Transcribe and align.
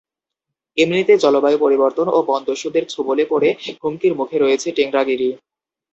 এমনিতেই 0.77 1.21
জলবায়ু 1.23 1.57
পরিবর্তন 1.59 2.07
ও 2.09 2.19
বনদস্যুদের 2.29 2.83
ছোবলে 2.89 3.23
পড়ে 3.25 3.49
হুমকির 3.81 4.13
মুখে 4.19 4.37
রয়েছে 4.39 4.67
টেংরাগিরি। 4.77 5.29